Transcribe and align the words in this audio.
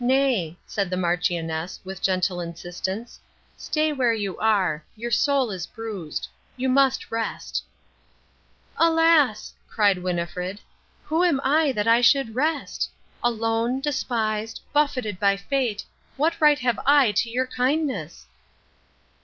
"Nay," 0.00 0.58
said 0.66 0.90
the 0.90 0.98
Marchioness, 0.98 1.80
with 1.82 2.02
gentle 2.02 2.42
insistence, 2.42 3.18
"stay 3.56 3.90
where 3.90 4.12
you 4.12 4.36
are. 4.36 4.84
Your 4.96 5.10
soul 5.10 5.50
is 5.50 5.66
bruised. 5.66 6.28
You 6.58 6.68
must 6.68 7.10
rest." 7.10 7.62
"Alas," 8.76 9.54
cried 9.70 9.96
Winnifred, 9.96 10.60
"who 11.04 11.24
am 11.24 11.40
I 11.42 11.72
that 11.72 11.88
I 11.88 12.02
should 12.02 12.34
rest? 12.34 12.90
Alone, 13.24 13.80
despised, 13.80 14.60
buffeted 14.74 15.18
by 15.18 15.38
fate, 15.38 15.86
what 16.18 16.38
right 16.38 16.58
have 16.58 16.78
I 16.84 17.10
to 17.12 17.30
your 17.30 17.46
kindness?" 17.46 18.26